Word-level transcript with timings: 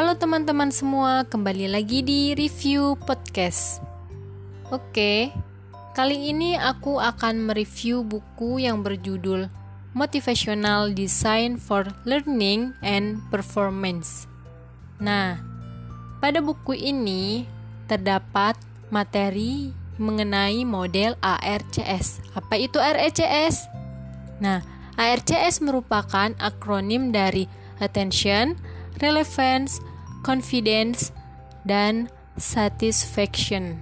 Halo 0.00 0.16
teman-teman 0.16 0.72
semua, 0.72 1.28
kembali 1.28 1.76
lagi 1.76 2.00
di 2.00 2.32
review 2.32 2.96
podcast. 3.04 3.84
Oke, 4.72 5.28
kali 5.92 6.32
ini 6.32 6.56
aku 6.56 6.96
akan 6.96 7.44
mereview 7.44 8.00
buku 8.00 8.64
yang 8.64 8.80
berjudul 8.80 9.52
Motivational 9.92 10.96
Design 10.96 11.60
for 11.60 11.84
Learning 12.08 12.72
and 12.80 13.20
Performance. 13.28 14.24
Nah, 14.96 15.36
pada 16.16 16.40
buku 16.40 16.80
ini 16.80 17.44
terdapat 17.84 18.56
materi 18.88 19.68
mengenai 20.00 20.64
model 20.64 21.12
ARCS. 21.20 22.24
Apa 22.32 22.56
itu 22.56 22.80
ARCS? 22.80 23.68
Nah, 24.40 24.64
ARCS 24.96 25.60
merupakan 25.60 26.32
akronim 26.40 27.12
dari 27.12 27.44
Attention, 27.84 28.56
relevance, 29.00 29.80
confidence, 30.22 31.12
dan 31.64 32.08
satisfaction. 32.40 33.80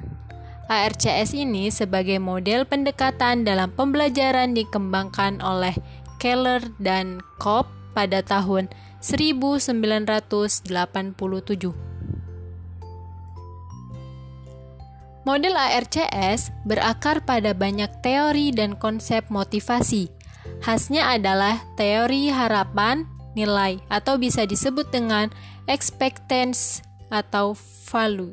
ARCS 0.69 1.33
ini 1.33 1.73
sebagai 1.73 2.20
model 2.20 2.69
pendekatan 2.69 3.48
dalam 3.48 3.73
pembelajaran 3.73 4.52
dikembangkan 4.52 5.41
oleh 5.41 5.73
Keller 6.20 6.61
dan 6.77 7.24
Kopp 7.41 7.73
pada 7.97 8.20
tahun 8.20 8.69
1987. 9.01 10.69
Model 15.25 15.55
ARCS 15.61 16.52
berakar 16.64 17.20
pada 17.25 17.52
banyak 17.52 17.89
teori 18.00 18.52
dan 18.52 18.77
konsep 18.77 19.28
motivasi. 19.28 20.09
Khasnya 20.64 21.16
adalah 21.16 21.61
teori 21.77 22.33
harapan, 22.33 23.05
nilai 23.36 23.77
atau 23.92 24.16
bisa 24.16 24.48
disebut 24.48 24.89
dengan 24.89 25.28
expectance 25.69 26.80
atau 27.12 27.55
value. 27.92 28.33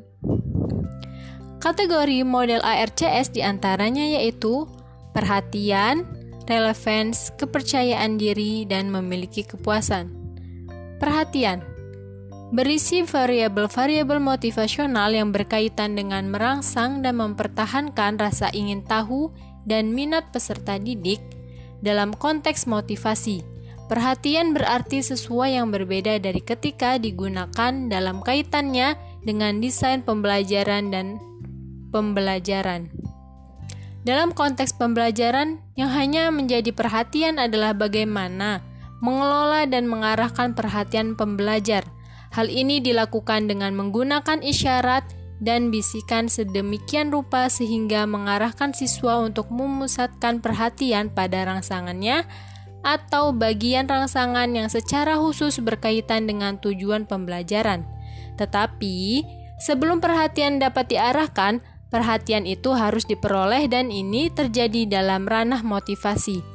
Kategori 1.60 2.24
model 2.24 2.62
ARCS 2.64 3.34
di 3.36 3.42
antaranya 3.44 4.20
yaitu 4.20 4.66
perhatian, 5.12 6.08
relevance, 6.48 7.34
kepercayaan 7.36 8.18
diri, 8.22 8.64
dan 8.70 8.92
memiliki 8.92 9.42
kepuasan. 9.42 10.14
Perhatian 11.02 11.76
berisi 12.54 13.02
variabel-variabel 13.02 14.22
motivasional 14.22 15.12
yang 15.12 15.34
berkaitan 15.34 15.98
dengan 15.98 16.30
merangsang 16.30 17.02
dan 17.02 17.18
mempertahankan 17.18 18.22
rasa 18.22 18.54
ingin 18.54 18.86
tahu 18.86 19.34
dan 19.66 19.92
minat 19.92 20.30
peserta 20.30 20.78
didik 20.78 21.20
dalam 21.82 22.14
konteks 22.14 22.70
motivasi 22.70 23.55
Perhatian 23.86 24.58
berarti 24.58 25.06
sesuai 25.06 25.62
yang 25.62 25.70
berbeda 25.70 26.18
dari 26.18 26.42
ketika 26.42 26.98
digunakan 26.98 27.70
dalam 27.86 28.26
kaitannya 28.26 28.98
dengan 29.22 29.62
desain 29.62 30.02
pembelajaran 30.02 30.90
dan 30.90 31.22
pembelajaran. 31.94 32.90
Dalam 34.06 34.34
konteks 34.34 34.74
pembelajaran, 34.78 35.62
yang 35.78 35.90
hanya 35.94 36.34
menjadi 36.34 36.74
perhatian 36.74 37.42
adalah 37.42 37.74
bagaimana 37.74 38.62
mengelola 39.06 39.70
dan 39.70 39.86
mengarahkan 39.86 40.58
perhatian 40.58 41.14
pembelajar. 41.14 41.86
Hal 42.34 42.50
ini 42.50 42.82
dilakukan 42.82 43.46
dengan 43.46 43.78
menggunakan 43.78 44.42
isyarat 44.42 45.06
dan 45.44 45.70
bisikan 45.70 46.26
sedemikian 46.26 47.14
rupa 47.14 47.52
sehingga 47.54 48.08
mengarahkan 48.10 48.74
siswa 48.74 49.22
untuk 49.22 49.52
memusatkan 49.54 50.40
perhatian 50.42 51.12
pada 51.12 51.44
rangsangannya 51.44 52.26
atau 52.86 53.34
bagian 53.34 53.90
rangsangan 53.90 54.54
yang 54.54 54.70
secara 54.70 55.18
khusus 55.18 55.58
berkaitan 55.58 56.30
dengan 56.30 56.62
tujuan 56.62 57.10
pembelajaran. 57.10 57.82
Tetapi, 58.38 59.26
sebelum 59.58 59.98
perhatian 59.98 60.62
dapat 60.62 60.94
diarahkan, 60.94 61.66
perhatian 61.90 62.46
itu 62.46 62.78
harus 62.78 63.10
diperoleh 63.10 63.66
dan 63.66 63.90
ini 63.90 64.30
terjadi 64.30 64.86
dalam 64.86 65.26
ranah 65.26 65.66
motivasi. 65.66 66.46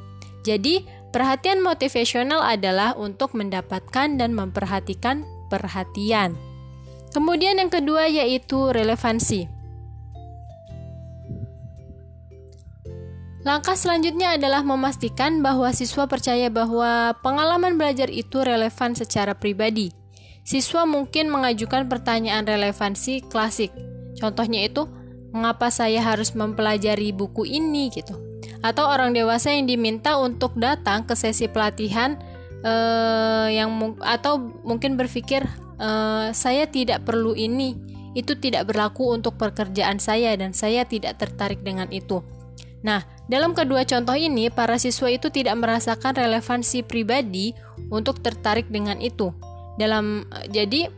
Jadi, 0.47 0.87
perhatian 1.11 1.59
motivasional 1.59 2.39
adalah 2.39 2.95
untuk 2.95 3.35
mendapatkan 3.35 4.15
dan 4.15 4.31
memperhatikan 4.31 5.27
perhatian. 5.51 6.39
Kemudian 7.11 7.59
yang 7.59 7.67
kedua 7.67 8.07
yaitu 8.07 8.71
relevansi. 8.71 9.60
Langkah 13.41 13.73
selanjutnya 13.73 14.37
adalah 14.37 14.61
memastikan 14.61 15.41
bahwa 15.41 15.73
siswa 15.73 16.05
percaya 16.05 16.53
bahwa 16.53 17.17
pengalaman 17.25 17.73
belajar 17.73 18.05
itu 18.13 18.37
relevan 18.45 18.93
secara 18.93 19.33
pribadi. 19.33 19.89
Siswa 20.45 20.85
mungkin 20.85 21.33
mengajukan 21.33 21.89
pertanyaan 21.89 22.45
relevansi 22.45 23.25
klasik. 23.25 23.73
Contohnya 24.21 24.61
itu, 24.69 24.85
mengapa 25.33 25.73
saya 25.73 26.05
harus 26.05 26.37
mempelajari 26.37 27.09
buku 27.09 27.49
ini 27.49 27.89
gitu. 27.89 28.13
Atau 28.61 28.85
orang 28.85 29.17
dewasa 29.17 29.49
yang 29.49 29.65
diminta 29.65 30.21
untuk 30.21 30.53
datang 30.53 31.09
ke 31.09 31.17
sesi 31.17 31.49
pelatihan 31.49 32.21
eh, 32.61 33.47
yang 33.57 33.97
atau 34.05 34.37
mungkin 34.61 35.01
berpikir 35.01 35.41
eh, 35.81 36.29
saya 36.29 36.69
tidak 36.69 37.09
perlu 37.09 37.33
ini, 37.33 37.73
itu 38.13 38.37
tidak 38.37 38.69
berlaku 38.69 39.17
untuk 39.17 39.33
pekerjaan 39.41 39.97
saya 39.97 40.37
dan 40.37 40.53
saya 40.53 40.85
tidak 40.85 41.17
tertarik 41.17 41.65
dengan 41.65 41.89
itu. 41.89 42.21
Nah, 42.81 43.05
dalam 43.31 43.55
kedua 43.55 43.87
contoh 43.87 44.11
ini, 44.19 44.51
para 44.51 44.75
siswa 44.75 45.07
itu 45.07 45.31
tidak 45.31 45.55
merasakan 45.55 46.19
relevansi 46.19 46.83
pribadi 46.83 47.55
untuk 47.87 48.19
tertarik 48.19 48.67
dengan 48.67 48.99
itu. 48.99 49.31
Dalam 49.79 50.27
jadi 50.51 50.91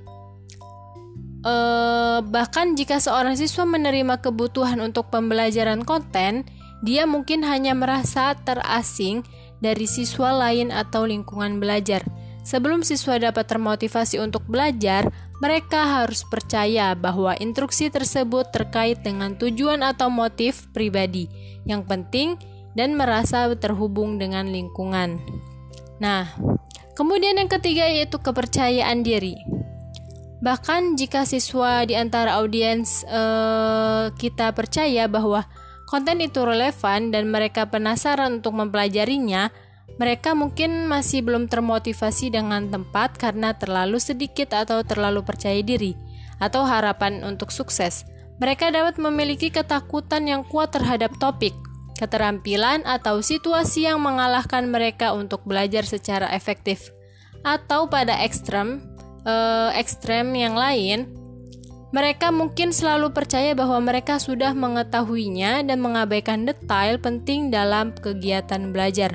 eh, 1.46 2.20
bahkan 2.26 2.74
jika 2.74 2.98
seorang 2.98 3.38
siswa 3.38 3.70
menerima 3.70 4.18
kebutuhan 4.18 4.82
untuk 4.82 5.14
pembelajaran 5.14 5.86
konten, 5.86 6.50
dia 6.82 7.06
mungkin 7.06 7.46
hanya 7.46 7.78
merasa 7.78 8.34
terasing 8.42 9.22
dari 9.62 9.86
siswa 9.86 10.34
lain 10.34 10.74
atau 10.74 11.06
lingkungan 11.06 11.62
belajar. 11.62 12.02
Sebelum 12.44 12.84
siswa 12.84 13.16
dapat 13.16 13.48
termotivasi 13.48 14.20
untuk 14.20 14.44
belajar, 14.52 15.08
mereka 15.40 16.04
harus 16.04 16.28
percaya 16.28 16.92
bahwa 16.92 17.40
instruksi 17.40 17.88
tersebut 17.88 18.52
terkait 18.52 19.00
dengan 19.00 19.40
tujuan 19.40 19.80
atau 19.80 20.12
motif 20.12 20.68
pribadi 20.76 21.32
yang 21.64 21.88
penting 21.88 22.36
dan 22.76 23.00
merasa 23.00 23.48
terhubung 23.56 24.20
dengan 24.20 24.52
lingkungan. 24.52 25.24
Nah, 26.04 26.36
kemudian 27.00 27.40
yang 27.40 27.48
ketiga 27.48 27.88
yaitu 27.88 28.20
kepercayaan 28.20 29.08
diri. 29.08 29.40
Bahkan 30.44 31.00
jika 31.00 31.24
siswa 31.24 31.88
di 31.88 31.96
antara 31.96 32.36
audiens 32.44 33.08
eh, 33.08 34.12
kita 34.20 34.52
percaya 34.52 35.08
bahwa 35.08 35.48
konten 35.88 36.20
itu 36.20 36.44
relevan 36.44 37.16
dan 37.16 37.32
mereka 37.32 37.72
penasaran 37.72 38.44
untuk 38.44 38.52
mempelajarinya, 38.52 39.48
mereka 40.02 40.34
mungkin 40.34 40.90
masih 40.90 41.22
belum 41.22 41.46
termotivasi 41.46 42.34
dengan 42.34 42.66
tempat 42.72 43.14
karena 43.22 43.54
terlalu 43.54 44.02
sedikit 44.02 44.58
atau 44.58 44.82
terlalu 44.82 45.22
percaya 45.22 45.62
diri, 45.62 45.94
atau 46.42 46.66
harapan 46.66 47.22
untuk 47.22 47.54
sukses. 47.54 48.08
Mereka 48.42 48.74
dapat 48.74 48.98
memiliki 48.98 49.54
ketakutan 49.54 50.26
yang 50.26 50.42
kuat 50.50 50.74
terhadap 50.74 51.14
topik, 51.22 51.54
keterampilan, 52.02 52.82
atau 52.90 53.22
situasi 53.22 53.86
yang 53.86 54.02
mengalahkan 54.02 54.66
mereka 54.66 55.14
untuk 55.14 55.46
belajar 55.46 55.86
secara 55.86 56.34
efektif. 56.34 56.90
Atau 57.46 57.86
pada 57.86 58.18
ekstrem, 58.26 58.82
eh, 59.30 59.70
ekstrem 59.78 60.34
yang 60.34 60.58
lain, 60.58 61.06
mereka 61.94 62.34
mungkin 62.34 62.74
selalu 62.74 63.14
percaya 63.14 63.54
bahwa 63.54 63.78
mereka 63.78 64.18
sudah 64.18 64.58
mengetahuinya 64.58 65.62
dan 65.62 65.78
mengabaikan 65.78 66.50
detail 66.50 66.98
penting 66.98 67.54
dalam 67.54 67.94
kegiatan 67.94 68.74
belajar 68.74 69.14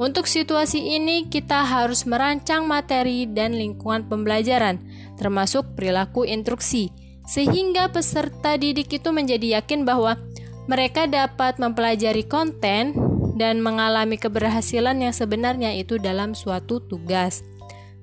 untuk 0.00 0.24
situasi 0.24 0.96
ini, 0.96 1.28
kita 1.28 1.60
harus 1.60 2.08
merancang 2.08 2.64
materi 2.64 3.28
dan 3.28 3.52
lingkungan 3.52 4.08
pembelajaran, 4.08 4.80
termasuk 5.20 5.76
perilaku 5.76 6.24
instruksi, 6.24 6.88
sehingga 7.28 7.92
peserta 7.92 8.56
didik 8.56 8.96
itu 8.96 9.12
menjadi 9.12 9.60
yakin 9.60 9.84
bahwa 9.84 10.16
mereka 10.64 11.04
dapat 11.04 11.60
mempelajari 11.60 12.24
konten 12.24 12.96
dan 13.36 13.60
mengalami 13.60 14.16
keberhasilan 14.16 15.04
yang 15.04 15.12
sebenarnya 15.12 15.76
itu 15.76 16.00
dalam 16.00 16.32
suatu 16.32 16.80
tugas. 16.80 17.44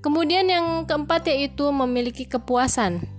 Kemudian, 0.06 0.54
yang 0.54 0.86
keempat 0.86 1.26
yaitu 1.34 1.66
memiliki 1.74 2.30
kepuasan. 2.30 3.17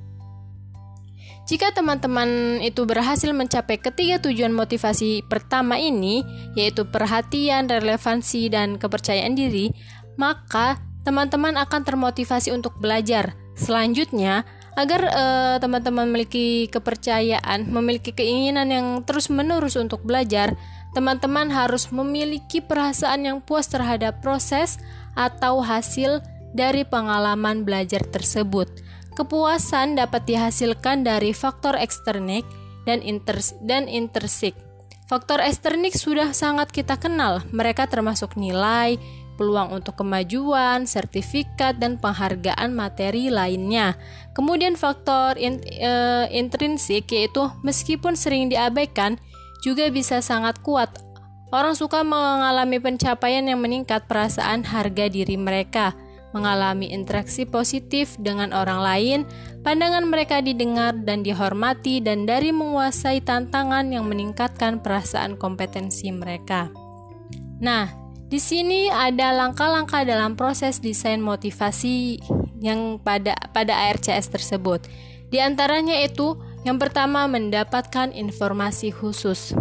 Jika 1.49 1.73
teman-teman 1.73 2.61
itu 2.61 2.85
berhasil 2.85 3.33
mencapai 3.33 3.81
ketiga 3.81 4.21
tujuan 4.21 4.53
motivasi 4.53 5.25
pertama 5.25 5.81
ini, 5.81 6.21
yaitu 6.53 6.85
perhatian, 6.85 7.65
relevansi, 7.65 8.53
dan 8.53 8.77
kepercayaan 8.77 9.33
diri, 9.33 9.73
maka 10.21 10.77
teman-teman 11.09 11.57
akan 11.57 11.89
termotivasi 11.89 12.53
untuk 12.53 12.77
belajar. 12.77 13.33
Selanjutnya, 13.57 14.45
agar 14.77 15.01
eh, 15.09 15.57
teman-teman 15.59 16.05
uh, 16.05 16.09
memiliki 16.13 16.69
kepercayaan, 16.69 17.65
memiliki 17.73 18.13
keinginan 18.13 18.69
yang 18.69 18.87
terus-menerus 19.09 19.81
untuk 19.81 20.05
belajar, 20.05 20.53
teman-teman 20.93 21.49
harus 21.49 21.89
memiliki 21.89 22.61
perasaan 22.61 23.25
yang 23.25 23.39
puas 23.41 23.73
terhadap 23.73 24.21
proses 24.21 24.77
atau 25.17 25.65
hasil 25.65 26.21
dari 26.53 26.85
pengalaman 26.85 27.65
belajar 27.65 28.05
tersebut. 28.05 28.88
Kepuasan 29.19 29.99
dapat 29.99 30.23
dihasilkan 30.31 31.03
dari 31.03 31.35
faktor 31.35 31.75
eksternik 31.75 32.47
dan, 32.87 33.03
inters 33.03 33.59
dan 33.67 33.91
intersik. 33.91 34.55
Faktor 35.11 35.43
eksternik 35.43 35.99
sudah 35.99 36.31
sangat 36.31 36.71
kita 36.71 36.95
kenal, 36.95 37.43
mereka 37.51 37.91
termasuk 37.91 38.39
nilai, 38.39 38.95
peluang 39.35 39.75
untuk 39.75 39.99
kemajuan, 39.99 40.87
sertifikat, 40.87 41.83
dan 41.83 41.99
penghargaan 41.99 42.71
materi 42.71 43.31
lainnya. 43.33 43.99
Kemudian 44.37 44.79
faktor 44.79 45.35
in, 45.41 45.59
e, 45.65 45.93
intrinsik 46.35 47.11
yaitu 47.11 47.49
meskipun 47.67 48.15
sering 48.15 48.53
diabaikan 48.53 49.17
juga 49.65 49.89
bisa 49.91 50.23
sangat 50.23 50.61
kuat. 50.63 50.91
Orang 51.49 51.73
suka 51.73 52.05
mengalami 52.05 52.77
pencapaian 52.77 53.43
yang 53.49 53.65
meningkat 53.65 54.05
perasaan 54.05 54.69
harga 54.69 55.09
diri 55.09 55.41
mereka 55.41 55.97
mengalami 56.37 56.93
interaksi 56.93 57.49
positif 57.49 58.17
dengan 58.21 58.53
orang 58.53 58.81
lain, 58.85 59.19
pandangan 59.65 60.05
mereka 60.05 60.45
didengar 60.45 60.93
dan 61.05 61.25
dihormati, 61.25 62.05
dan 62.05 62.29
dari 62.29 62.53
menguasai 62.53 63.25
tantangan 63.25 63.89
yang 63.89 64.05
meningkatkan 64.05 64.85
perasaan 64.85 65.41
kompetensi 65.41 66.13
mereka. 66.13 66.69
Nah, 67.59 67.91
di 68.29 68.37
sini 68.37 68.93
ada 68.93 69.33
langkah-langkah 69.33 70.05
dalam 70.05 70.37
proses 70.37 70.85
desain 70.85 71.19
motivasi 71.19 72.21
yang 72.61 73.01
pada 73.01 73.33
pada 73.57 73.89
ARCS 73.89 74.29
tersebut. 74.29 74.85
Di 75.33 75.41
antaranya 75.41 75.97
itu 76.05 76.37
yang 76.69 76.77
pertama 76.77 77.25
mendapatkan 77.25 78.13
informasi 78.13 78.93
khusus. 78.93 79.57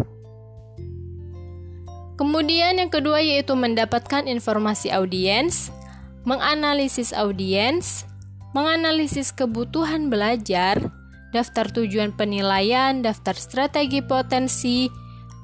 Kemudian 2.17 2.81
yang 2.81 2.89
kedua 2.89 3.21
yaitu 3.21 3.53
mendapatkan 3.53 4.25
informasi 4.25 4.89
audiens, 4.89 5.69
menganalisis 6.27 7.15
audiens, 7.15 8.03
menganalisis 8.51 9.31
kebutuhan 9.31 10.11
belajar, 10.11 10.75
daftar 11.31 11.71
tujuan 11.71 12.11
penilaian, 12.11 12.99
daftar 12.99 13.31
strategi 13.39 14.03
potensi, 14.03 14.91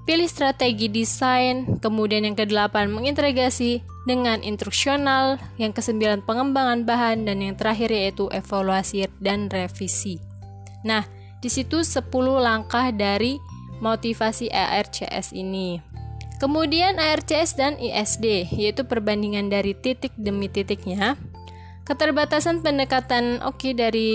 pilih 0.04 0.28
strategi 0.28 0.92
desain, 0.92 1.80
kemudian 1.80 2.28
yang 2.28 2.36
kedelapan 2.36 2.92
mengintegrasi 2.92 3.80
dengan 4.04 4.44
instruksional, 4.44 5.40
yang 5.56 5.72
kesembilan 5.72 6.20
pengembangan 6.28 6.84
bahan, 6.84 7.24
dan 7.24 7.40
yang 7.40 7.56
terakhir 7.56 7.88
yaitu 7.88 8.28
evaluasi 8.36 9.08
dan 9.24 9.48
revisi. 9.48 10.20
Nah, 10.84 11.08
di 11.40 11.48
situ 11.48 11.80
10 11.80 12.12
langkah 12.44 12.92
dari 12.92 13.40
motivasi 13.80 14.52
ARCS 14.52 15.32
ini. 15.32 15.93
Kemudian 16.44 17.00
ARCS 17.00 17.56
dan 17.56 17.80
ISD, 17.80 18.52
yaitu 18.52 18.84
perbandingan 18.84 19.48
dari 19.48 19.72
titik 19.80 20.12
demi 20.20 20.52
titiknya. 20.52 21.16
Keterbatasan 21.88 22.60
pendekatan 22.60 23.40
Oki 23.48 23.72
dari 23.72 24.12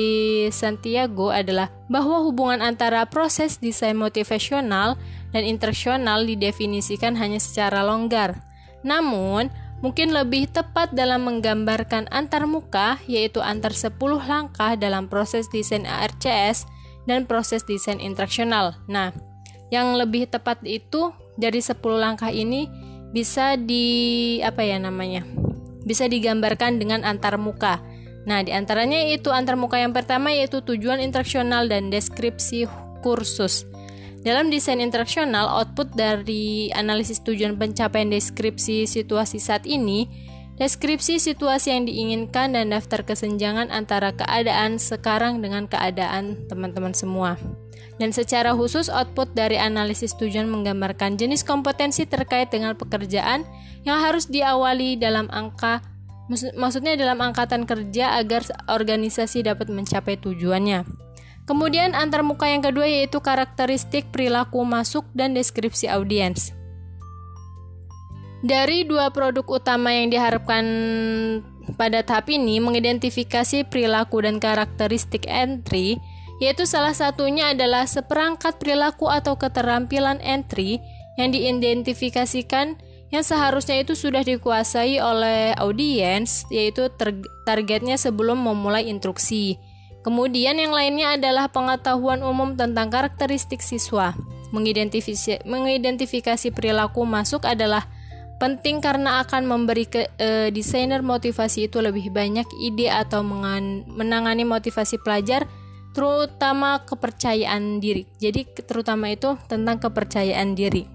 Santiago 0.52 1.32
adalah 1.32 1.72
bahwa 1.88 2.20
hubungan 2.20 2.60
antara 2.60 3.08
proses 3.08 3.56
desain 3.56 3.96
motivasional 3.96 5.00
dan 5.32 5.48
instruksional 5.48 6.28
didefinisikan 6.28 7.16
hanya 7.16 7.40
secara 7.40 7.80
longgar. 7.80 8.44
Namun, 8.84 9.48
mungkin 9.80 10.12
lebih 10.12 10.52
tepat 10.52 10.92
dalam 10.92 11.24
menggambarkan 11.24 12.12
antar 12.12 12.44
muka, 12.44 13.00
yaitu 13.08 13.40
antar 13.40 13.72
10 13.72 13.96
langkah 14.28 14.76
dalam 14.76 15.08
proses 15.08 15.48
desain 15.48 15.88
ARCS 15.88 16.68
dan 17.08 17.24
proses 17.24 17.64
desain 17.64 17.96
instruksional. 18.04 18.76
Nah, 18.84 19.16
yang 19.72 19.96
lebih 19.96 20.28
tepat 20.28 20.60
itu 20.68 21.08
dari 21.38 21.62
10 21.62 21.78
langkah 21.96 22.28
ini 22.28 22.66
bisa 23.14 23.56
di 23.56 24.36
apa 24.42 24.60
ya 24.66 24.76
namanya? 24.76 25.24
Bisa 25.86 26.10
digambarkan 26.10 26.76
dengan 26.76 27.06
antar 27.06 27.40
muka. 27.40 27.80
Nah, 28.28 28.44
di 28.44 28.52
antaranya 28.52 29.08
itu 29.08 29.32
antar 29.32 29.56
muka 29.56 29.80
yang 29.80 29.96
pertama 29.96 30.28
yaitu 30.34 30.60
tujuan 30.60 31.00
instruksional 31.00 31.64
dan 31.70 31.88
deskripsi 31.88 32.68
kursus. 33.00 33.64
Dalam 34.20 34.50
desain 34.52 34.82
instruksional, 34.82 35.46
output 35.48 35.94
dari 35.94 36.68
analisis 36.74 37.22
tujuan 37.24 37.56
pencapaian 37.56 38.10
deskripsi 38.10 38.84
situasi 38.84 39.38
saat 39.40 39.64
ini, 39.64 40.10
deskripsi 40.58 41.22
situasi 41.22 41.70
yang 41.70 41.86
diinginkan 41.86 42.52
dan 42.52 42.74
daftar 42.74 43.06
kesenjangan 43.06 43.70
antara 43.70 44.10
keadaan 44.12 44.76
sekarang 44.76 45.38
dengan 45.38 45.70
keadaan 45.70 46.44
teman-teman 46.50 46.92
semua. 46.92 47.38
Dan 47.98 48.14
secara 48.14 48.54
khusus 48.54 48.86
output 48.86 49.34
dari 49.34 49.58
analisis 49.58 50.14
tujuan 50.14 50.46
menggambarkan 50.46 51.18
jenis 51.18 51.42
kompetensi 51.42 52.06
terkait 52.06 52.50
dengan 52.50 52.78
pekerjaan 52.78 53.42
yang 53.82 53.98
harus 53.98 54.30
diawali 54.30 54.98
dalam 54.98 55.26
angka 55.30 55.82
maksudnya 56.54 56.92
dalam 56.94 57.18
angkatan 57.24 57.64
kerja 57.64 58.20
agar 58.20 58.44
organisasi 58.68 59.48
dapat 59.48 59.72
mencapai 59.72 60.20
tujuannya. 60.20 60.84
Kemudian 61.48 61.96
antarmuka 61.96 62.44
yang 62.44 62.60
kedua 62.60 62.84
yaitu 62.84 63.24
karakteristik 63.24 64.12
perilaku 64.12 64.60
masuk 64.68 65.08
dan 65.16 65.32
deskripsi 65.32 65.88
audiens. 65.88 66.52
Dari 68.38 68.86
dua 68.86 69.10
produk 69.10 69.42
utama 69.46 69.90
yang 69.90 70.14
diharapkan 70.14 70.64
pada 71.74 72.06
tahap 72.06 72.30
ini 72.30 72.62
mengidentifikasi 72.62 73.66
perilaku 73.66 74.22
dan 74.22 74.38
karakteristik 74.38 75.26
entry 75.26 75.98
yaitu 76.38 76.64
salah 76.70 76.94
satunya 76.94 77.50
adalah 77.50 77.82
seperangkat 77.84 78.62
perilaku 78.62 79.10
atau 79.10 79.34
keterampilan 79.34 80.22
entry 80.22 80.78
yang 81.18 81.34
diidentifikasikan 81.34 82.78
yang 83.10 83.24
seharusnya 83.24 83.82
itu 83.82 83.96
sudah 83.96 84.20
dikuasai 84.20 85.00
oleh 85.00 85.56
audiens, 85.56 86.44
yaitu 86.52 86.92
targetnya 87.48 87.96
sebelum 87.96 88.38
memulai 88.38 88.86
instruksi. 88.86 89.56
Kemudian 90.04 90.60
yang 90.60 90.70
lainnya 90.70 91.16
adalah 91.16 91.48
pengetahuan 91.48 92.20
umum 92.22 92.54
tentang 92.54 92.92
karakteristik 92.92 93.64
siswa. 93.64 94.14
Mengidentifikasi, 94.52 96.48
perilaku 96.52 97.02
masuk 97.08 97.48
adalah 97.48 97.88
penting 98.38 98.78
karena 98.78 99.22
akan 99.26 99.44
memberi 99.44 99.84
ke 99.90 100.06
e, 100.16 100.48
desainer 100.54 101.02
motivasi 101.02 101.66
itu 101.66 101.82
lebih 101.82 102.14
banyak 102.14 102.46
ide 102.62 102.86
atau 102.88 103.26
menangani 103.26 104.46
motivasi 104.46 105.02
pelajar 105.02 105.44
terutama 105.92 106.86
kepercayaan 106.86 107.82
diri. 107.82 108.06
Jadi 108.22 108.46
terutama 108.62 109.10
itu 109.10 109.34
tentang 109.50 109.82
kepercayaan 109.82 110.54
diri. 110.54 110.86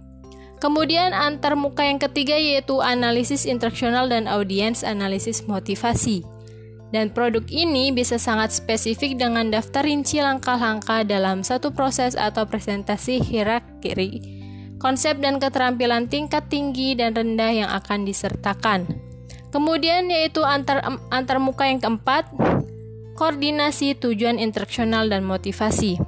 Kemudian 0.64 1.12
antar 1.12 1.60
muka 1.60 1.84
yang 1.84 2.00
ketiga 2.00 2.40
yaitu 2.40 2.80
analisis 2.80 3.44
instruksional 3.44 4.08
dan 4.08 4.32
audiens 4.32 4.88
analisis 4.88 5.44
motivasi. 5.44 6.24
Dan 6.94 7.12
produk 7.12 7.44
ini 7.50 7.90
bisa 7.92 8.16
sangat 8.16 8.54
spesifik 8.54 9.18
dengan 9.18 9.50
daftar 9.52 9.84
rinci 9.84 10.22
langkah-langkah 10.22 11.04
dalam 11.04 11.44
satu 11.44 11.74
proses 11.74 12.14
atau 12.14 12.46
presentasi 12.46 13.18
hierarki, 13.18 13.92
konsep 14.84 15.16
dan 15.24 15.40
keterampilan 15.40 16.12
tingkat 16.12 16.52
tinggi 16.52 17.00
dan 17.00 17.16
rendah 17.16 17.52
yang 17.56 17.70
akan 17.72 18.04
disertakan. 18.04 18.84
Kemudian 19.48 20.12
yaitu 20.12 20.44
antar 20.44 20.84
antar 21.08 21.40
muka 21.40 21.64
yang 21.64 21.80
keempat 21.80 22.28
koordinasi 23.16 23.96
tujuan 23.96 24.44
instruksional 24.44 25.08
dan 25.08 25.24
motivasi 25.24 26.04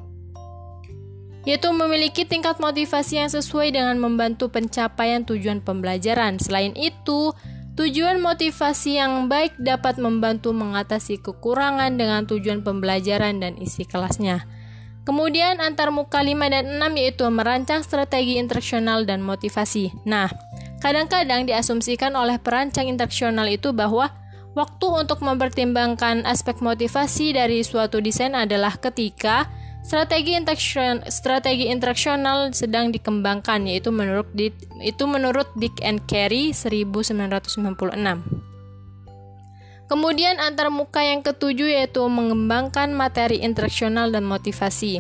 yaitu 1.46 1.70
memiliki 1.70 2.26
tingkat 2.26 2.58
motivasi 2.58 3.22
yang 3.22 3.30
sesuai 3.30 3.70
dengan 3.70 4.02
membantu 4.02 4.50
pencapaian 4.50 5.22
tujuan 5.24 5.62
pembelajaran. 5.62 6.42
Selain 6.42 6.74
itu, 6.74 7.38
tujuan 7.78 8.18
motivasi 8.18 8.98
yang 8.98 9.30
baik 9.30 9.54
dapat 9.62 10.02
membantu 10.02 10.58
mengatasi 10.58 11.22
kekurangan 11.22 12.02
dengan 12.02 12.26
tujuan 12.26 12.66
pembelajaran 12.66 13.38
dan 13.38 13.62
isi 13.62 13.86
kelasnya. 13.86 14.50
Kemudian 15.06 15.62
antar 15.62 15.94
muka 15.94 16.20
5 16.20 16.34
dan 16.50 16.82
6 16.82 16.98
yaitu 16.98 17.24
merancang 17.30 17.86
strategi 17.86 18.42
instruksional 18.42 19.06
dan 19.06 19.22
motivasi. 19.22 19.94
Nah, 20.04 20.28
kadang-kadang 20.82 21.46
diasumsikan 21.46 22.18
oleh 22.18 22.42
perancang 22.42 22.90
instruksional 22.90 23.46
itu 23.46 23.70
bahwa 23.70 24.10
Waktu 24.56 24.88
untuk 24.88 25.20
mempertimbangkan 25.20 26.24
aspek 26.24 26.64
motivasi 26.64 27.36
dari 27.36 27.60
suatu 27.60 28.00
desain 28.00 28.32
adalah 28.32 28.80
ketika 28.80 29.52
strategi 29.84 30.32
interaction, 30.32 31.04
strategi 31.12 31.68
interaksional 31.68 32.56
sedang 32.56 32.96
dikembangkan 32.96 33.68
yaitu 33.68 33.92
menurut 33.92 34.32
itu 34.80 35.04
menurut 35.12 35.52
Dick 35.60 35.76
and 35.84 36.00
Carey 36.08 36.56
1996. 36.56 38.55
Kemudian 39.86 40.42
antar 40.42 40.74
muka 40.74 41.06
yang 41.06 41.22
ketujuh 41.22 41.70
yaitu 41.70 42.02
mengembangkan 42.10 42.90
materi 42.90 43.46
interaksional 43.46 44.10
dan 44.10 44.26
motivasi. 44.26 44.98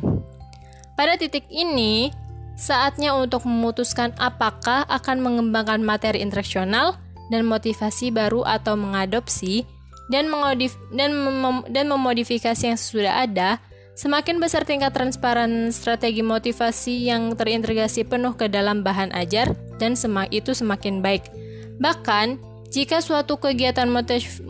Pada 0.93 1.17
titik 1.17 1.49
ini, 1.49 2.13
saatnya 2.55 3.17
untuk 3.17 3.43
memutuskan 3.49 4.13
apakah 4.21 4.85
akan 4.87 5.25
mengembangkan 5.25 5.81
materi 5.81 6.21
interaksional 6.21 6.95
dan 7.33 7.43
motivasi 7.49 8.13
baru 8.13 8.45
atau 8.45 8.77
mengadopsi 8.77 9.65
dan 10.13 10.29
mengodif 10.29 10.77
dan 10.93 11.17
mem 11.17 11.65
dan 11.73 11.89
memodifikasi 11.89 12.61
yang 12.61 12.77
sudah 12.77 13.25
ada, 13.25 13.57
semakin 13.97 14.37
besar 14.37 14.63
tingkat 14.63 14.93
transparan 14.93 15.73
strategi 15.73 16.21
motivasi 16.21 17.09
yang 17.09 17.33
terintegrasi 17.33 18.05
penuh 18.05 18.37
ke 18.37 18.45
dalam 18.45 18.85
bahan 18.85 19.09
ajar 19.17 19.57
dan 19.81 19.97
semak 19.97 20.29
itu 20.29 20.53
semakin 20.53 21.01
baik. 21.01 21.25
Bahkan, 21.81 22.39
Jika 22.65 22.99
suatu 22.99 23.39
kegiatan 23.39 23.87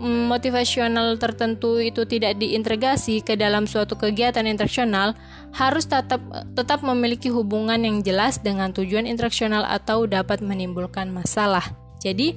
motivasional 0.02 1.20
tertentu 1.22 1.78
itu 1.78 2.08
tidak 2.10 2.40
diintegrasi 2.42 3.22
ke 3.22 3.38
dalam 3.38 3.70
suatu 3.70 4.00
kegiatan 4.00 4.48
instruksional, 4.48 5.14
harus 5.54 5.86
tetap 5.86 6.24
tetap 6.58 6.82
memiliki 6.82 7.30
hubungan 7.30 7.78
yang 7.78 8.02
jelas 8.02 8.42
dengan 8.42 8.74
tujuan 8.74 9.06
instruksional 9.06 9.62
atau 9.68 10.10
dapat 10.10 10.42
menimbulkan 10.42 11.12
masalah. 11.14 11.64
Jadi, 12.02 12.34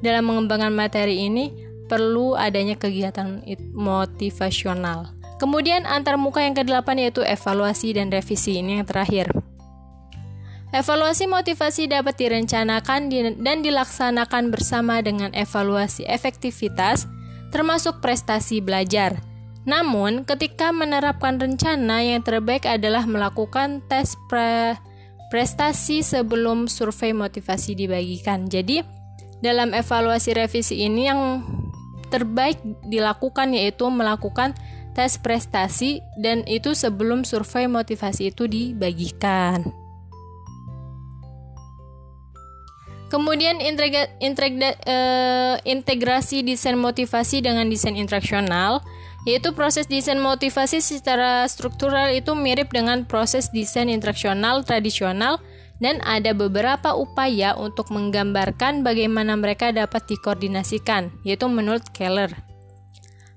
dalam 0.00 0.30
mengembangkan 0.30 0.72
materi 0.72 1.28
ini 1.28 1.52
perlu 1.86 2.34
adanya 2.38 2.78
kegiatan 2.78 3.44
motivasional. 3.76 5.12
Kemudian 5.36 5.84
antar 5.84 6.16
muka 6.16 6.40
yang 6.40 6.56
kedelapan 6.56 6.96
yaitu 7.06 7.20
evaluasi 7.20 7.92
dan 7.92 8.08
revisi 8.08 8.56
ini 8.56 8.80
yang 8.80 8.88
terakhir. 8.88 9.30
Evaluasi 10.76 11.24
motivasi 11.24 11.88
dapat 11.88 12.20
direncanakan 12.20 13.08
dan 13.40 13.64
dilaksanakan 13.64 14.52
bersama 14.52 15.00
dengan 15.00 15.32
evaluasi 15.32 16.04
efektivitas, 16.04 17.08
termasuk 17.48 18.04
prestasi 18.04 18.60
belajar. 18.60 19.16
Namun, 19.64 20.28
ketika 20.28 20.76
menerapkan 20.76 21.40
rencana 21.40 22.04
yang 22.04 22.20
terbaik 22.20 22.68
adalah 22.68 23.08
melakukan 23.08 23.80
tes 23.88 24.20
pre 24.28 24.76
prestasi 25.32 26.04
sebelum 26.04 26.68
survei 26.68 27.16
motivasi 27.16 27.72
dibagikan. 27.72 28.44
Jadi, 28.44 28.84
dalam 29.40 29.72
evaluasi 29.72 30.36
revisi 30.36 30.84
ini 30.84 31.08
yang 31.08 31.40
terbaik 32.12 32.60
dilakukan 32.84 33.56
yaitu 33.56 33.88
melakukan 33.88 34.52
tes 34.92 35.16
prestasi 35.16 36.04
dan 36.20 36.44
itu 36.44 36.76
sebelum 36.76 37.24
survei 37.24 37.64
motivasi 37.64 38.28
itu 38.28 38.44
dibagikan. 38.44 39.85
Kemudian 43.06 43.62
integra, 43.62 44.10
integra, 44.18 44.74
uh, 44.82 45.56
integrasi 45.62 46.42
desain 46.42 46.74
motivasi 46.74 47.38
dengan 47.38 47.70
desain 47.70 47.94
instruksional, 47.94 48.82
yaitu 49.22 49.54
proses 49.54 49.86
desain 49.86 50.18
motivasi 50.18 50.82
secara 50.82 51.46
struktural 51.46 52.10
itu 52.10 52.34
mirip 52.34 52.74
dengan 52.74 53.06
proses 53.06 53.54
desain 53.54 53.86
instruksional 53.86 54.66
tradisional 54.66 55.38
dan 55.78 56.02
ada 56.02 56.32
beberapa 56.32 56.96
upaya 56.96 57.54
untuk 57.54 57.92
menggambarkan 57.94 58.82
bagaimana 58.82 59.38
mereka 59.38 59.70
dapat 59.70 60.08
dikoordinasikan, 60.10 61.14
yaitu 61.22 61.46
menurut 61.46 61.84
Keller. 61.94 62.32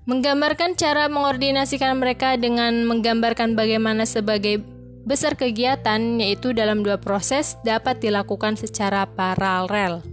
Menggambarkan 0.09 0.73
cara 0.73 1.05
mengordinasikan 1.05 1.93
mereka 1.93 2.33
dengan 2.41 2.89
menggambarkan 2.89 3.53
bagaimana 3.53 4.09
sebagai 4.09 4.65
besar 5.09 5.33
kegiatan 5.33 6.21
yaitu 6.21 6.53
dalam 6.53 6.85
dua 6.85 7.01
proses 7.01 7.57
dapat 7.65 7.97
dilakukan 7.97 8.53
secara 8.53 9.09
paralel. 9.09 10.05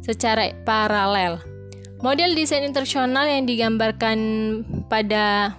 Secara 0.00 0.56
paralel. 0.64 1.36
Model 2.00 2.32
desain 2.32 2.64
instruksional 2.64 3.28
yang 3.28 3.44
digambarkan 3.44 4.18
pada 4.88 5.52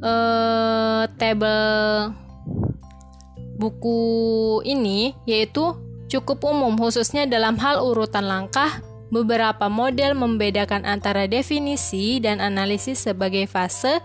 uh, 0.00 1.04
table 1.20 2.16
buku 3.60 4.00
ini 4.66 5.14
yaitu 5.28 5.76
cukup 6.10 6.42
umum 6.42 6.74
khususnya 6.74 7.28
dalam 7.28 7.54
hal 7.60 7.78
urutan 7.84 8.26
langkah 8.26 8.82
beberapa 9.12 9.68
model 9.68 10.16
membedakan 10.16 10.88
antara 10.88 11.28
definisi 11.28 12.16
dan 12.18 12.40
analisis 12.40 13.04
sebagai 13.06 13.44
fase 13.44 14.00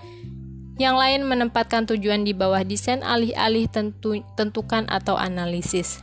yang 0.77 0.97
lain 0.97 1.25
menempatkan 1.25 1.89
tujuan 1.89 2.21
di 2.21 2.37
bawah 2.37 2.61
desain 2.61 3.01
alih-alih 3.01 3.65
tentu, 3.69 4.21
tentukan 4.37 4.85
atau 4.89 5.17
analisis. 5.17 6.01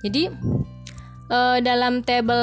Jadi 0.00 0.32
uh, 1.28 1.58
dalam 1.60 2.00
tabel 2.00 2.42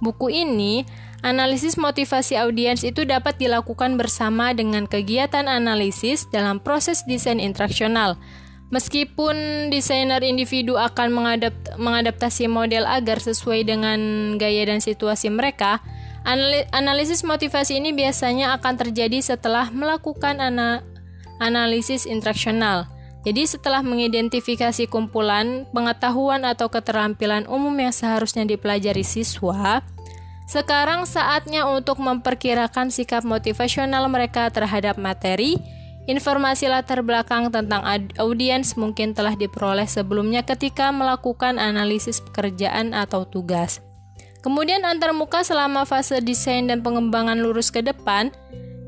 buku 0.00 0.32
ini 0.32 0.84
analisis 1.24 1.76
motivasi 1.76 2.36
audiens 2.38 2.84
itu 2.84 3.04
dapat 3.04 3.36
dilakukan 3.40 3.96
bersama 3.96 4.52
dengan 4.56 4.88
kegiatan 4.88 5.48
analisis 5.50 6.28
dalam 6.32 6.60
proses 6.60 7.04
desain 7.04 7.40
instruksional. 7.40 8.16
Meskipun 8.66 9.70
desainer 9.70 10.18
individu 10.26 10.74
akan 10.74 11.14
mengadapt 11.14 11.78
mengadaptasi 11.78 12.50
model 12.50 12.82
agar 12.82 13.22
sesuai 13.22 13.62
dengan 13.62 13.98
gaya 14.42 14.66
dan 14.66 14.82
situasi 14.82 15.30
mereka, 15.30 15.78
Analisis 16.26 17.22
motivasi 17.22 17.78
ini 17.78 17.94
biasanya 17.94 18.58
akan 18.58 18.74
terjadi 18.74 19.22
setelah 19.22 19.70
melakukan 19.70 20.42
ana 20.42 20.82
analisis 21.38 22.02
instruksional. 22.02 22.90
Jadi 23.22 23.46
setelah 23.46 23.82
mengidentifikasi 23.82 24.90
kumpulan 24.90 25.70
pengetahuan 25.70 26.42
atau 26.42 26.66
keterampilan 26.66 27.46
umum 27.46 27.74
yang 27.78 27.94
seharusnya 27.94 28.42
dipelajari 28.42 29.06
siswa, 29.06 29.82
sekarang 30.46 31.06
saatnya 31.06 31.66
untuk 31.66 31.98
memperkirakan 32.02 32.90
sikap 32.90 33.22
motivasional 33.22 34.06
mereka 34.10 34.50
terhadap 34.50 34.98
materi. 34.98 35.58
Informasi 36.06 36.70
latar 36.70 37.02
belakang 37.02 37.50
tentang 37.50 37.82
audiens 38.18 38.78
mungkin 38.78 39.10
telah 39.10 39.34
diperoleh 39.34 39.90
sebelumnya 39.90 40.46
ketika 40.46 40.94
melakukan 40.94 41.58
analisis 41.58 42.22
pekerjaan 42.22 42.94
atau 42.94 43.26
tugas. 43.26 43.82
Kemudian 44.44 44.84
antarmuka 44.86 45.42
selama 45.42 45.84
fase 45.88 46.22
desain 46.22 46.68
dan 46.68 46.80
pengembangan 46.80 47.40
lurus 47.40 47.72
ke 47.72 47.82
depan 47.82 48.30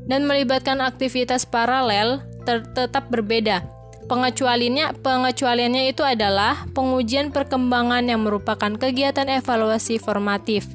dan 0.09 0.25
melibatkan 0.25 0.81
aktivitas 0.81 1.45
paralel 1.45 2.25
tetap 2.73 3.13
berbeda. 3.13 3.61
Pengecualiannya, 4.09 5.05
pengecualiannya 5.05 5.93
itu 5.93 6.01
adalah 6.01 6.65
pengujian 6.73 7.29
perkembangan 7.29 8.09
yang 8.09 8.25
merupakan 8.25 8.73
kegiatan 8.73 9.29
evaluasi 9.29 10.01
formatif. 10.01 10.65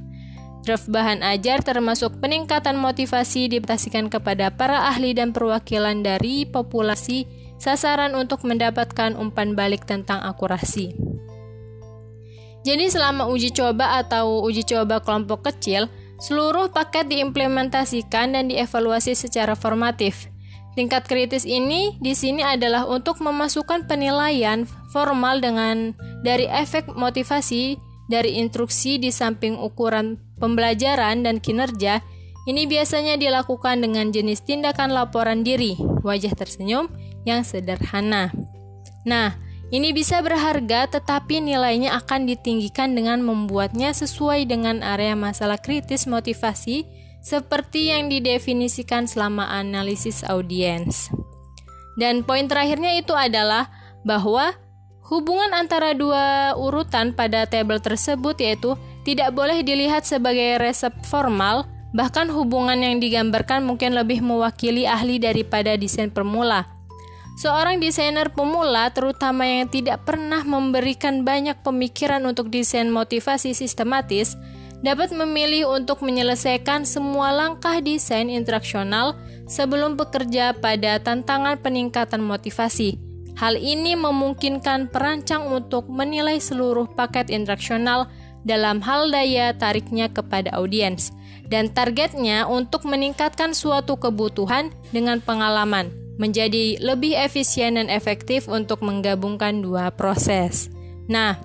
Draft 0.62 0.86
bahan 0.86 1.20
ajar 1.20 1.60
termasuk 1.60 2.22
peningkatan 2.22 2.78
motivasi 2.78 3.50
dipetasikan 3.50 4.06
kepada 4.06 4.54
para 4.54 4.86
ahli 4.86 5.12
dan 5.12 5.34
perwakilan 5.34 6.06
dari 6.06 6.46
populasi 6.46 7.26
sasaran 7.58 8.14
untuk 8.14 8.46
mendapatkan 8.46 9.18
umpan 9.18 9.58
balik 9.58 9.82
tentang 9.84 10.22
akurasi. 10.22 10.94
Jadi 12.64 12.88
selama 12.88 13.28
uji 13.28 13.52
coba 13.52 14.00
atau 14.00 14.40
uji 14.40 14.64
coba 14.64 15.04
kelompok 15.04 15.52
kecil, 15.52 15.86
seluruh 16.16 16.72
paket 16.72 17.12
diimplementasikan 17.12 18.32
dan 18.32 18.48
dievaluasi 18.48 19.12
secara 19.12 19.52
formatif. 19.52 20.32
Tingkat 20.74 21.06
kritis 21.06 21.46
ini 21.46 21.94
di 22.02 22.18
sini 22.18 22.42
adalah 22.42 22.88
untuk 22.88 23.22
memasukkan 23.22 23.86
penilaian 23.86 24.66
formal 24.90 25.38
dengan 25.38 25.94
dari 26.26 26.50
efek 26.50 26.90
motivasi 26.90 27.78
dari 28.10 28.42
instruksi 28.42 28.98
di 28.98 29.14
samping 29.14 29.54
ukuran 29.54 30.18
pembelajaran 30.42 31.22
dan 31.22 31.38
kinerja. 31.38 32.02
Ini 32.44 32.68
biasanya 32.68 33.16
dilakukan 33.16 33.80
dengan 33.80 34.12
jenis 34.12 34.44
tindakan 34.44 34.92
laporan 34.92 35.46
diri, 35.46 35.78
wajah 36.04 36.36
tersenyum 36.36 36.92
yang 37.24 37.40
sederhana. 37.40 38.34
Nah, 39.08 39.36
ini 39.74 39.90
bisa 39.90 40.22
berharga, 40.22 40.86
tetapi 40.86 41.42
nilainya 41.42 41.98
akan 41.98 42.30
ditinggikan 42.30 42.94
dengan 42.94 43.18
membuatnya 43.26 43.90
sesuai 43.90 44.46
dengan 44.46 44.86
area 44.86 45.18
masalah 45.18 45.58
kritis 45.58 46.06
motivasi, 46.06 46.86
seperti 47.18 47.90
yang 47.90 48.06
didefinisikan 48.06 49.10
selama 49.10 49.50
analisis 49.50 50.22
audiens. 50.22 51.10
Dan 51.98 52.22
poin 52.22 52.46
terakhirnya 52.46 52.94
itu 52.94 53.18
adalah 53.18 53.66
bahwa 54.06 54.54
hubungan 55.10 55.50
antara 55.58 55.90
dua 55.90 56.54
urutan 56.54 57.10
pada 57.10 57.42
tabel 57.50 57.82
tersebut 57.82 58.38
yaitu 58.38 58.78
tidak 59.02 59.34
boleh 59.34 59.66
dilihat 59.66 60.06
sebagai 60.06 60.62
resep 60.62 60.94
formal, 61.02 61.66
bahkan 61.90 62.30
hubungan 62.30 62.78
yang 62.78 63.02
digambarkan 63.02 63.66
mungkin 63.66 63.98
lebih 63.98 64.22
mewakili 64.22 64.86
ahli 64.86 65.18
daripada 65.18 65.74
desain 65.74 66.14
permula. 66.14 66.73
Seorang 67.34 67.82
desainer 67.82 68.30
pemula, 68.30 68.94
terutama 68.94 69.42
yang 69.42 69.66
tidak 69.66 70.06
pernah 70.06 70.46
memberikan 70.46 71.26
banyak 71.26 71.58
pemikiran 71.66 72.22
untuk 72.30 72.46
desain 72.46 72.86
motivasi 72.86 73.58
sistematis, 73.58 74.38
dapat 74.86 75.10
memilih 75.10 75.74
untuk 75.74 75.98
menyelesaikan 76.06 76.86
semua 76.86 77.34
langkah 77.34 77.82
desain 77.82 78.30
instruksional 78.30 79.18
sebelum 79.50 79.98
bekerja 79.98 80.54
pada 80.54 81.02
tantangan 81.02 81.58
peningkatan 81.58 82.22
motivasi. 82.22 83.02
Hal 83.34 83.58
ini 83.58 83.98
memungkinkan 83.98 84.94
perancang 84.94 85.50
untuk 85.50 85.90
menilai 85.90 86.38
seluruh 86.38 86.86
paket 86.94 87.34
instruksional 87.34 88.06
dalam 88.46 88.78
hal 88.78 89.10
daya 89.10 89.50
tariknya 89.58 90.06
kepada 90.06 90.54
audiens, 90.54 91.10
dan 91.50 91.66
targetnya 91.66 92.46
untuk 92.46 92.86
meningkatkan 92.86 93.58
suatu 93.58 93.98
kebutuhan 93.98 94.70
dengan 94.94 95.18
pengalaman 95.18 96.03
menjadi 96.16 96.78
lebih 96.78 97.18
efisien 97.18 97.74
dan 97.74 97.90
efektif 97.90 98.46
untuk 98.46 98.82
menggabungkan 98.86 99.62
dua 99.62 99.90
proses. 99.90 100.70
Nah, 101.10 101.38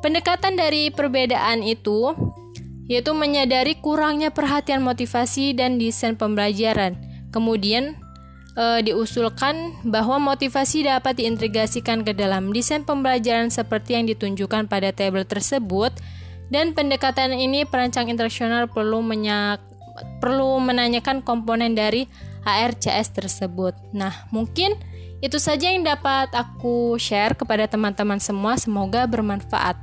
pendekatan 0.00 0.56
dari 0.56 0.88
perbedaan 0.88 1.60
itu 1.60 2.16
yaitu 2.86 3.10
menyadari 3.18 3.74
kurangnya 3.82 4.30
perhatian 4.30 4.78
motivasi 4.78 5.58
dan 5.58 5.74
desain 5.74 6.14
pembelajaran. 6.14 6.94
Kemudian 7.34 7.98
e, 8.54 8.64
diusulkan 8.86 9.82
bahwa 9.82 10.22
motivasi 10.22 10.86
dapat 10.86 11.18
diintegrasikan 11.18 12.06
ke 12.06 12.14
dalam 12.14 12.54
desain 12.54 12.86
pembelajaran 12.86 13.50
seperti 13.50 13.98
yang 13.98 14.06
ditunjukkan 14.06 14.70
pada 14.70 14.94
tabel 14.94 15.26
tersebut 15.26 15.92
Dan 16.46 16.78
pendekatan 16.78 17.34
ini 17.34 17.66
perancang 17.66 18.06
internasional 18.06 18.70
perlu 18.70 19.02
menyak 19.02 19.58
perlu 20.22 20.62
menanyakan 20.62 21.24
komponen 21.24 21.74
dari 21.74 22.06
ARCS 22.46 23.10
tersebut. 23.10 23.74
Nah, 23.90 24.30
mungkin 24.30 24.78
itu 25.18 25.36
saja 25.42 25.68
yang 25.68 25.82
dapat 25.82 26.30
aku 26.30 26.94
share 26.96 27.34
kepada 27.34 27.66
teman-teman 27.66 28.22
semua. 28.22 28.54
Semoga 28.54 29.04
bermanfaat. 29.10 29.74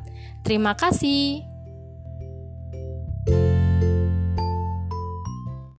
Terima 0.47 0.71
kasih. 0.73 1.52